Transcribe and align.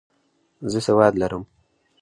زه 0.71 0.79
سواد 0.87 1.13
لرم. 1.21 1.43